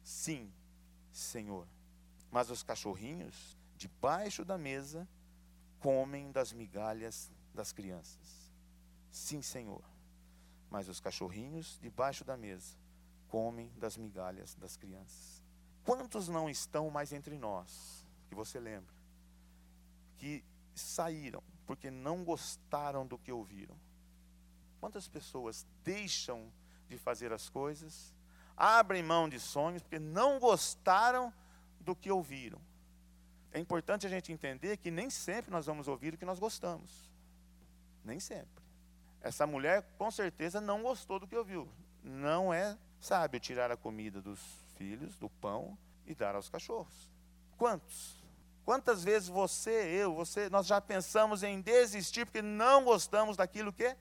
[0.05, 0.53] Sim,
[1.11, 1.67] Senhor.
[2.31, 5.09] Mas os cachorrinhos, debaixo da mesa,
[5.81, 8.53] comem das migalhas das crianças.
[9.11, 9.83] Sim, Senhor.
[10.71, 12.77] Mas os cachorrinhos debaixo da mesa
[13.27, 15.43] comem das migalhas das crianças.
[15.83, 18.95] Quantos não estão mais entre nós, que você lembra,
[20.17, 20.45] que
[20.75, 23.77] saíram porque não gostaram do que ouviram?
[24.81, 26.51] Quantas pessoas deixam
[26.89, 28.15] de fazer as coisas,
[28.57, 31.33] abrem mão de sonhos porque não gostaram
[31.79, 32.59] do que ouviram?
[33.53, 37.11] É importante a gente entender que nem sempre nós vamos ouvir o que nós gostamos.
[38.05, 38.65] Nem sempre.
[39.21, 41.69] Essa mulher com certeza não gostou do que ouviu.
[42.03, 44.41] Não é sábio tirar a comida dos
[44.77, 47.11] filhos, do pão e dar aos cachorros.
[47.59, 48.17] Quantos?
[48.65, 53.97] Quantas vezes você, eu, você, nós já pensamos em desistir porque não gostamos daquilo que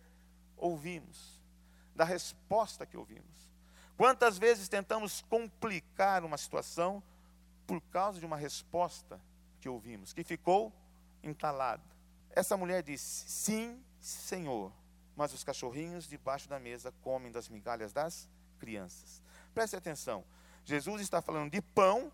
[0.59, 1.39] ouvimos,
[1.95, 3.49] da resposta que ouvimos?
[3.97, 7.03] Quantas vezes tentamos complicar uma situação
[7.67, 9.19] por causa de uma resposta
[9.59, 10.73] que ouvimos, que ficou
[11.21, 11.83] entalada?
[12.31, 14.71] Essa mulher disse: Sim, Senhor,
[15.15, 19.21] mas os cachorrinhos debaixo da mesa comem das migalhas das crianças.
[19.53, 20.23] Preste atenção.
[20.63, 22.11] Jesus está falando de pão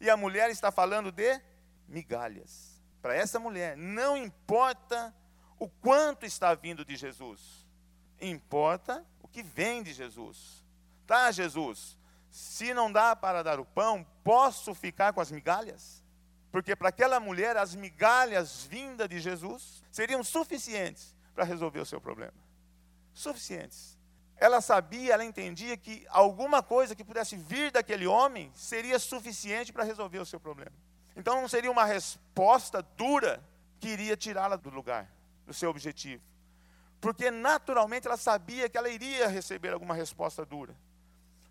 [0.00, 1.40] e a mulher está falando de
[1.86, 2.80] migalhas.
[3.00, 5.14] Para essa mulher, não importa
[5.58, 7.67] o quanto está vindo de Jesus,
[8.20, 10.64] importa o que vem de Jesus.
[11.06, 11.96] Tá, Jesus?
[12.30, 16.04] Se não dá para dar o pão, posso ficar com as migalhas?
[16.50, 22.00] Porque para aquela mulher, as migalhas vindas de Jesus seriam suficientes para resolver o seu
[22.00, 22.34] problema.
[23.12, 23.98] Suficientes
[24.40, 29.82] ela sabia, ela entendia que alguma coisa que pudesse vir daquele homem seria suficiente para
[29.82, 30.72] resolver o seu problema.
[31.16, 33.42] Então não seria uma resposta dura
[33.80, 35.10] que iria tirá-la do lugar,
[35.44, 36.22] do seu objetivo.
[37.00, 40.74] Porque naturalmente ela sabia que ela iria receber alguma resposta dura.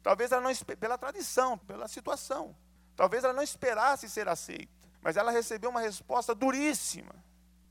[0.04, 2.56] Talvez ela não pela tradição, pela situação.
[2.96, 7.16] Talvez ela não esperasse ser aceita, mas ela recebeu uma resposta duríssima.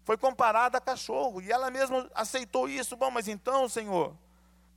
[0.05, 2.97] Foi comparada a cachorro e ela mesma aceitou isso.
[2.97, 4.17] Bom, mas então, Senhor,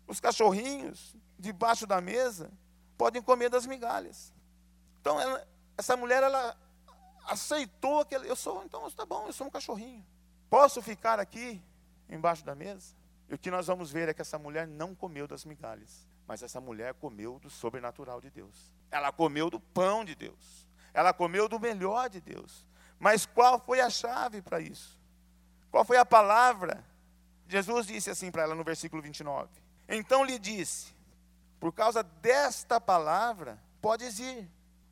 [0.07, 2.51] os cachorrinhos debaixo da mesa
[2.97, 4.33] podem comer das migalhas.
[4.99, 6.57] Então, ela, essa mulher, ela
[7.27, 10.03] aceitou que eu sou, então está bom, eu sou um cachorrinho.
[10.49, 11.61] Posso ficar aqui
[12.09, 12.95] embaixo da mesa?
[13.29, 16.41] E o que nós vamos ver é que essa mulher não comeu das migalhas, mas
[16.41, 18.71] essa mulher comeu do sobrenatural de Deus.
[18.89, 20.67] Ela comeu do pão de Deus.
[20.93, 22.65] Ela comeu do melhor de Deus.
[22.99, 24.99] Mas qual foi a chave para isso?
[25.69, 26.83] Qual foi a palavra?
[27.47, 29.49] Jesus disse assim para ela no versículo 29:
[29.89, 30.93] então lhe disse:
[31.59, 34.47] Por causa desta palavra, podes ir.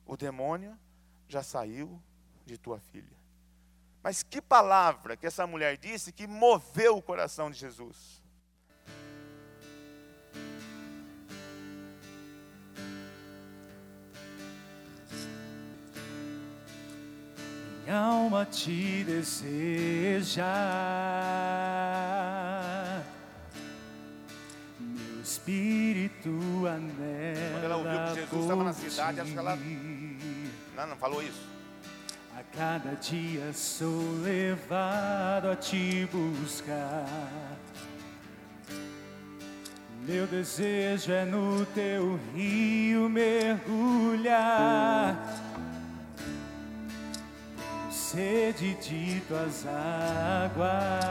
[0.05, 0.77] O demônio
[1.27, 2.01] já saiu
[2.45, 3.16] de tua filha.
[4.07, 8.23] Mas que palavra que essa mulher disse que moveu o coração de Jesus?
[17.83, 20.45] Minha alma te deseja
[25.21, 26.29] espírito
[26.65, 27.51] anela.
[27.51, 29.57] Quando ela ouviu que Jesus estava na cidade, acho que ela.
[30.77, 31.56] Não, não falou isso.
[32.37, 37.57] A cada dia sou levado a te buscar.
[40.05, 43.65] Meu desejo é no teu rio mergulhar.
[47.89, 51.07] Sede de tuas águas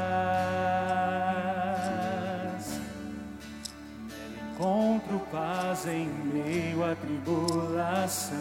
[4.57, 8.37] encontro paz em meio à tribulação.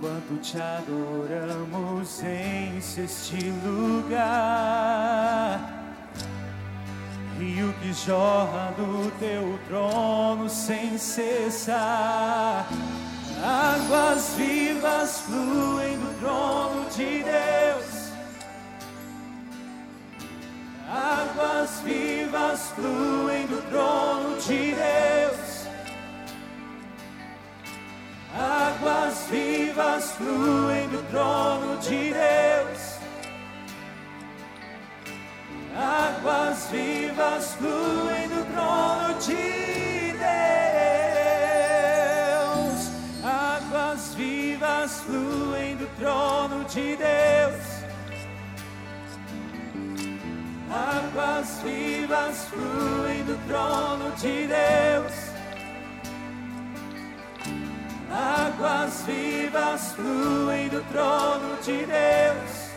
[0.00, 5.60] Enquanto te adoramos em este lugar,
[7.38, 12.66] rio que jorra do teu trono sem cessar.
[13.44, 18.00] Águas vivas fluem do trono de Deus
[20.90, 25.49] Águas vivas fluem do trono de Deus.
[28.34, 33.00] Águas vivas fluem do trono de Deus.
[35.76, 40.50] Águas vivas fluem do trono de Deus.
[43.24, 47.80] Águas vivas fluem do trono de Deus.
[50.70, 55.29] Águas vivas fluem do trono de Deus.
[58.20, 62.70] Águas vivas fluem do trono de Deus.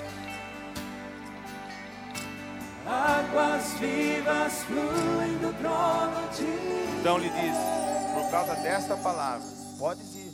[2.88, 7.00] Águas vivas fluem do trono de Deus.
[7.00, 9.46] Então lhe disse: por causa desta palavra,
[9.78, 10.32] podes ir.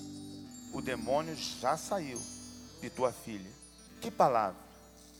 [0.73, 2.21] O demônio já saiu
[2.79, 3.49] de tua filha.
[3.99, 4.59] Que palavra,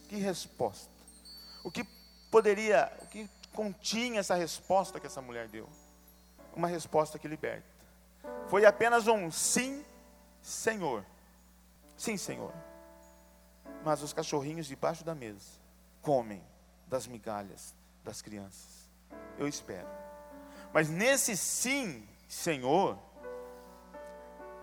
[0.08, 0.91] que resposta.
[1.63, 1.84] O que
[2.30, 5.67] poderia, o que continha essa resposta que essa mulher deu?
[6.56, 7.78] Uma resposta que liberta.
[8.47, 9.86] Foi apenas um sim,
[10.41, 11.05] Senhor.
[11.95, 12.53] Sim, Senhor.
[13.84, 15.60] Mas os cachorrinhos debaixo da mesa
[16.01, 16.43] comem
[16.88, 18.89] das migalhas das crianças.
[19.38, 19.88] Eu espero.
[20.73, 22.97] Mas nesse sim, Senhor,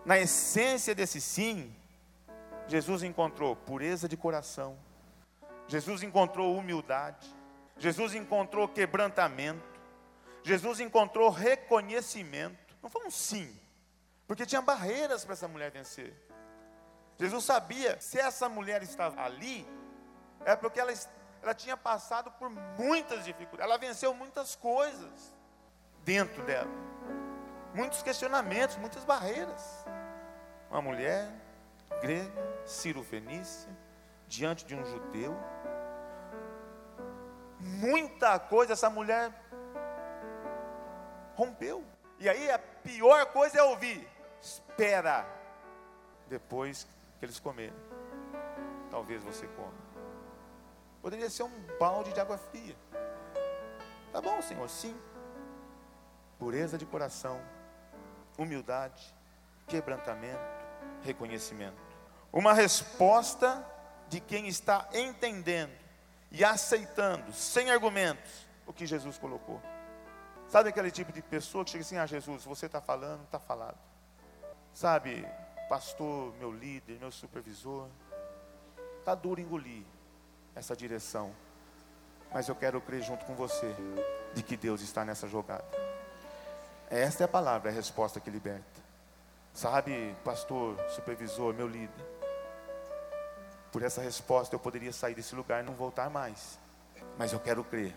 [0.05, 1.75] na essência desse sim,
[2.69, 4.77] Jesus encontrou pureza de coração,
[5.69, 7.29] Jesus encontrou humildade,
[7.79, 9.81] Jesus encontrou quebrantamento,
[10.43, 12.66] Jesus encontrou reconhecimento.
[12.87, 13.53] Não foi um sim,
[14.29, 16.15] porque tinha barreiras para essa mulher vencer.
[17.19, 19.67] Jesus sabia se essa mulher estava ali,
[20.45, 20.93] é porque ela,
[21.43, 25.35] ela tinha passado por muitas dificuldades, ela venceu muitas coisas
[26.05, 26.71] dentro dela,
[27.75, 29.85] muitos questionamentos, muitas barreiras.
[30.71, 31.29] Uma mulher
[32.01, 33.69] grega, Ciro-Fenícia,
[34.29, 35.37] diante de um judeu,
[37.59, 39.33] muita coisa essa mulher
[41.35, 41.85] rompeu.
[42.19, 44.09] E aí a pior coisa é ouvir:
[44.41, 45.27] espera,
[46.29, 46.87] depois
[47.19, 47.75] que eles comerem.
[48.91, 49.75] Talvez você coma.
[51.03, 52.77] Poderia ser um balde de água fria.
[54.13, 54.97] Tá bom, Senhor, sim.
[56.39, 57.41] Pureza de coração,
[58.39, 59.15] humildade,
[59.67, 60.41] quebrantamento,
[61.03, 61.77] reconhecimento.
[62.33, 63.65] Uma resposta
[64.09, 65.73] de quem está entendendo
[66.31, 69.61] e aceitando, sem argumentos, o que Jesus colocou.
[70.49, 73.79] Sabe aquele tipo de pessoa que chega assim: Ah, Jesus, você está falando, está falado.
[74.73, 75.27] Sabe,
[75.69, 77.89] pastor, meu líder, meu supervisor,
[78.99, 79.85] está duro engolir
[80.55, 81.35] essa direção,
[82.33, 83.75] mas eu quero crer junto com você
[84.35, 85.65] de que Deus está nessa jogada.
[86.89, 88.87] Esta é a palavra, é a resposta que liberta.
[89.53, 92.05] Sabe, pastor, supervisor, meu líder,
[93.73, 96.59] por essa resposta eu poderia sair desse lugar e não voltar mais.
[97.19, 97.95] Mas eu quero crer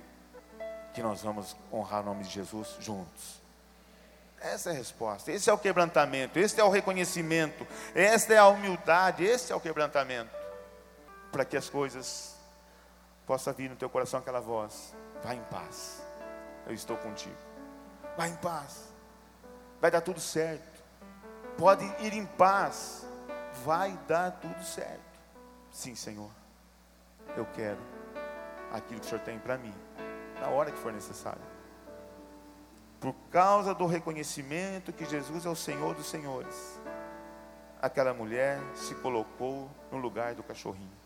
[0.93, 3.39] que nós vamos honrar o nome de Jesus juntos.
[4.41, 8.47] Essa é a resposta, esse é o quebrantamento, esse é o reconhecimento, esta é a
[8.47, 10.32] humildade, esse é o quebrantamento.
[11.32, 12.36] Para que as coisas
[13.28, 16.02] possa vir no teu coração aquela voz: vai em paz,
[16.65, 17.36] eu estou contigo.
[18.17, 18.86] Vai em paz,
[19.80, 20.80] vai dar tudo certo.
[21.58, 23.06] Pode ir em paz,
[23.65, 24.99] vai dar tudo certo.
[25.71, 26.32] Sim, Senhor,
[27.36, 27.80] eu quero
[28.71, 29.73] aquilo que o Senhor tem para mim,
[30.39, 31.41] na hora que for necessário.
[32.99, 36.80] Por causa do reconhecimento que Jesus é o Senhor dos Senhores,
[37.82, 40.99] aquela mulher se colocou no lugar do cachorrinho.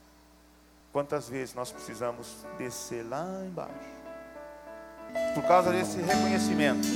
[0.92, 3.74] Quantas vezes nós precisamos descer lá embaixo?
[5.36, 6.88] Por causa desse reconhecimento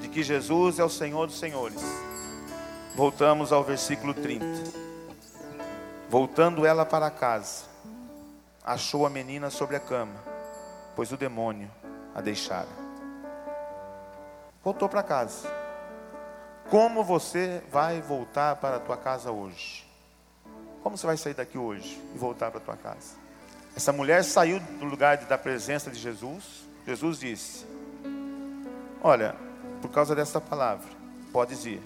[0.00, 1.80] de que Jesus é o Senhor dos Senhores.
[2.96, 4.44] Voltamos ao versículo 30.
[6.08, 7.64] Voltando ela para casa,
[8.64, 10.14] achou a menina sobre a cama,
[10.94, 11.70] pois o demônio
[12.14, 12.68] a deixara.
[14.62, 15.48] Voltou para casa.
[16.70, 19.86] Como você vai voltar para a tua casa hoje?
[20.82, 23.16] Como você vai sair daqui hoje e voltar para a tua casa?
[23.76, 26.66] Essa mulher saiu do lugar da presença de Jesus.
[26.86, 27.66] Jesus disse:
[29.02, 29.34] Olha,
[29.80, 30.88] por causa dessa palavra,
[31.32, 31.82] podes ir.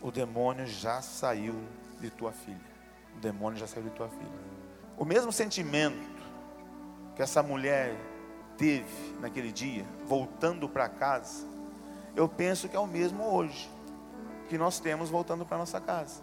[0.00, 1.54] O demônio já saiu
[2.00, 2.70] de tua filha
[3.16, 4.30] o demônio já saiu de tua filha.
[4.96, 6.20] O mesmo sentimento
[7.14, 7.94] que essa mulher
[8.60, 11.46] teve naquele dia, voltando para casa,
[12.14, 13.70] eu penso que é o mesmo hoje,
[14.50, 16.20] que nós temos voltando para nossa casa.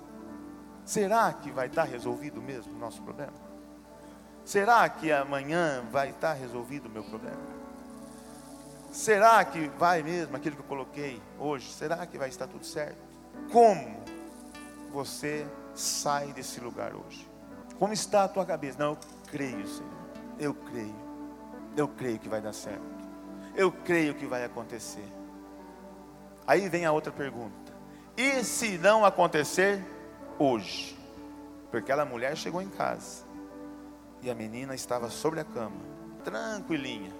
[0.85, 3.33] Será que vai estar resolvido mesmo o nosso problema?
[4.45, 7.57] Será que amanhã vai estar resolvido o meu problema?
[8.91, 11.73] Será que vai mesmo aquilo que eu coloquei hoje?
[11.73, 12.99] Será que vai estar tudo certo?
[13.51, 13.97] Como
[14.91, 17.27] você sai desse lugar hoje.
[17.79, 18.77] Como está a tua cabeça?
[18.77, 18.97] Não, eu
[19.27, 19.91] creio, Senhor.
[20.39, 21.06] Eu creio.
[21.77, 22.81] Eu creio que vai dar certo.
[23.55, 25.07] Eu creio que vai acontecer.
[26.47, 27.71] Aí vem a outra pergunta.
[28.17, 29.85] E se não acontecer
[30.39, 30.97] hoje?
[31.69, 33.23] Porque aquela mulher chegou em casa
[34.23, 35.77] e a menina estava sobre a cama,
[36.23, 37.13] tranquilinha.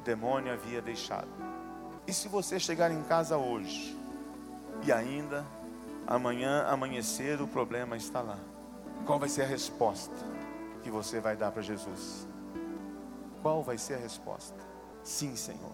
[0.00, 1.28] O demônio havia deixado.
[2.06, 3.98] E se você chegar em casa hoje
[4.82, 5.44] e ainda
[6.06, 8.38] amanhã amanhecer o problema está lá.
[9.04, 10.14] Qual vai ser a resposta
[10.82, 12.26] que você vai dar para Jesus?
[13.42, 14.56] Qual vai ser a resposta?
[15.02, 15.72] Sim, Senhor.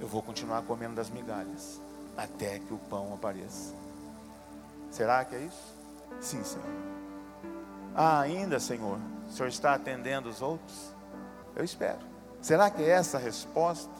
[0.00, 1.80] Eu vou continuar comendo das migalhas
[2.16, 3.74] até que o pão apareça.
[4.90, 5.76] Será que é isso?
[6.20, 6.66] Sim, Senhor.
[7.94, 8.98] Ah, ainda, Senhor,
[9.28, 10.94] o Senhor está atendendo os outros?
[11.56, 11.98] Eu espero.
[12.40, 13.92] Será que é essa a resposta?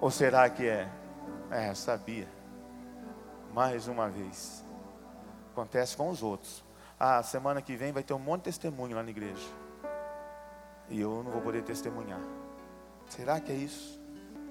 [0.00, 0.88] Ou será que é?
[1.50, 2.28] É, sabia
[3.52, 4.64] mais uma vez.
[5.52, 6.64] Acontece com os outros,
[7.02, 9.48] Ah, semana que vem vai ter um monte de testemunho lá na igreja.
[10.90, 12.20] E eu não vou poder testemunhar.
[13.08, 14.00] Será que é isso?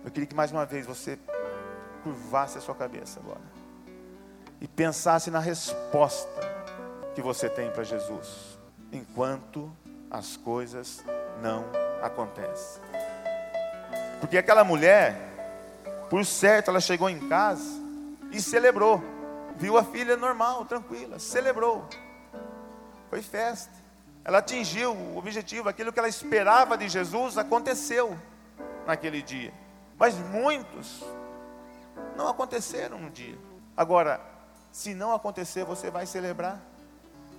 [0.03, 1.19] Eu queria que mais uma vez você
[2.03, 3.41] curvasse a sua cabeça agora.
[4.61, 6.41] E pensasse na resposta
[7.13, 8.57] que você tem para Jesus.
[8.91, 9.71] Enquanto
[10.09, 11.03] as coisas
[11.41, 11.65] não
[12.01, 12.81] acontecem.
[14.19, 15.15] Porque aquela mulher,
[16.09, 17.79] por certo, ela chegou em casa
[18.31, 19.01] e celebrou.
[19.57, 21.87] Viu a filha normal, tranquila, celebrou.
[23.09, 23.78] Foi festa.
[24.29, 28.15] Ela atingiu o objetivo, aquilo que ela esperava de Jesus aconteceu
[28.85, 29.51] naquele dia.
[29.97, 31.03] Mas muitos
[32.15, 33.35] não aconteceram no dia.
[33.75, 34.21] Agora,
[34.71, 36.61] se não acontecer, você vai celebrar.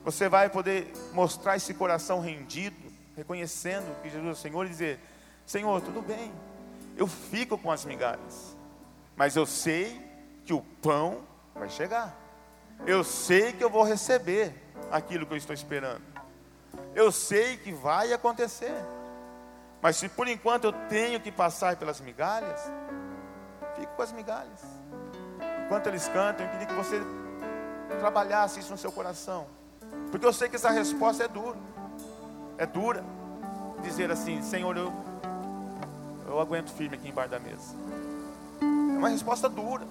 [0.05, 4.99] Você vai poder mostrar esse coração rendido, reconhecendo que Jesus é o Senhor e dizer:
[5.47, 6.33] Senhor, tudo bem,
[6.97, 8.57] eu fico com as migalhas,
[9.15, 10.05] mas eu sei
[10.45, 11.21] que o pão
[11.55, 12.19] vai chegar.
[12.85, 14.53] Eu sei que eu vou receber
[14.91, 16.10] aquilo que eu estou esperando.
[16.95, 18.75] Eu sei que vai acontecer.
[19.83, 22.61] Mas se por enquanto eu tenho que passar pelas migalhas,
[23.77, 24.61] fico com as migalhas.
[25.65, 27.01] Enquanto eles cantam, eu queria que você
[27.99, 29.47] trabalhasse isso no seu coração.
[30.11, 31.57] Porque eu sei que essa resposta é dura.
[32.59, 33.03] É dura.
[33.83, 34.93] Dizer assim, Senhor, eu,
[36.27, 37.75] eu aguento firme aqui embaixo da mesa.
[38.61, 39.87] É uma resposta dura.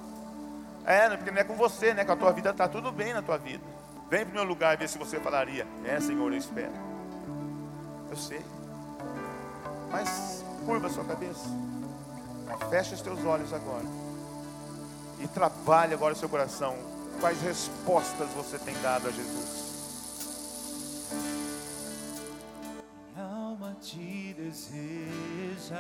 [0.86, 2.06] É, porque não é com você, né?
[2.06, 3.64] Que a tua vida está tudo bem na tua vida.
[4.10, 5.66] Vem para o meu lugar e vê se você falaria.
[5.86, 6.89] É, Senhor, eu espero.
[8.10, 8.42] Eu sei.
[9.92, 11.48] Mas curva sua cabeça.
[12.70, 13.86] Fecha os teus olhos agora.
[15.20, 16.76] E trabalhe agora o seu coração.
[17.20, 19.70] Quais respostas você tem dado a Jesus?
[23.14, 25.76] Minha alma te deseja.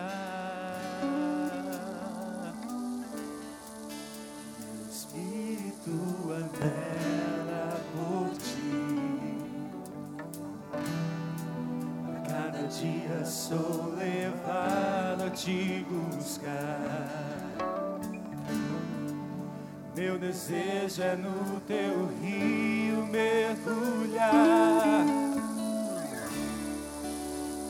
[12.79, 17.09] Dia sou levado a te buscar.
[19.95, 24.31] Meu desejo é no teu rio mergulhar.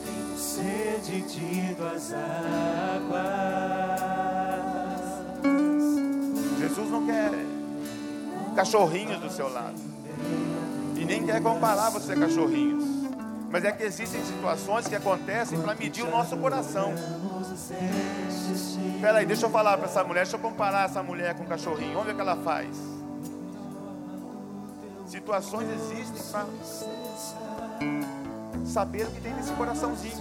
[0.04, 3.50] Tenho sede de tuas águas.
[6.60, 7.32] Jesus não quer
[8.54, 9.80] cachorrinhos do seu lado.
[10.96, 12.89] E nem quer comparar você a cachorrinhos.
[13.50, 16.94] Mas é que existem situações que acontecem para medir o nosso coração.
[18.94, 21.46] Espera aí, deixa eu falar para essa mulher, deixa eu comparar essa mulher com um
[21.46, 21.92] cachorrinho.
[21.94, 22.68] Vamos ver o que ela faz.
[25.06, 26.46] Situações existem para
[28.64, 30.14] saber o que tem nesse coraçãozinho.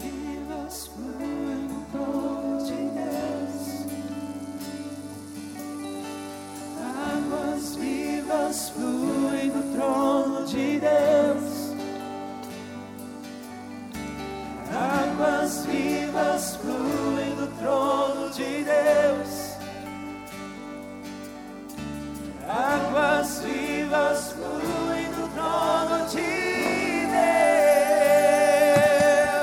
[7.11, 11.28] Águas vivas fluem do trono de Deus.
[15.49, 19.57] Águas vivas fluem do trono de Deus.
[22.47, 26.21] Águas vivas fluem do trono de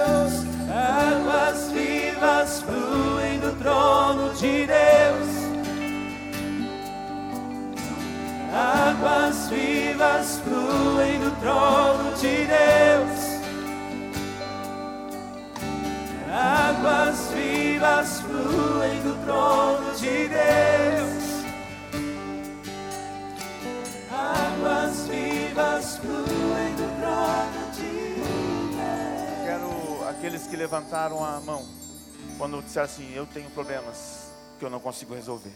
[0.07, 0.33] Deus.
[0.71, 5.29] Águas vivas fluem do trono de Deus.
[8.55, 12.96] Águas vivas fluem do trono de Deus.
[16.87, 21.25] Águas vivas fluem do trono de Deus.
[24.09, 29.45] Águas vivas fluem do trono de Deus.
[29.45, 31.67] Quero aqueles que levantaram a mão
[32.39, 35.55] quando disseram assim: Eu tenho problemas que eu não consigo resolver.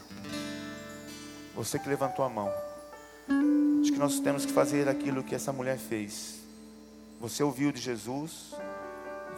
[1.54, 2.52] Você que levantou a mão.
[3.80, 6.40] Acho que nós temos que fazer aquilo que essa mulher fez.
[7.20, 8.52] Você ouviu de Jesus,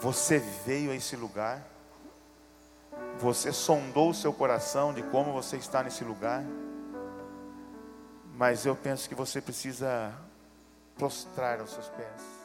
[0.01, 1.72] você veio a esse lugar,
[3.19, 6.45] você sondou o seu coração de como você está nesse lugar,
[8.35, 10.13] mas eu penso que você precisa
[10.97, 12.42] prostrar aos seus pés.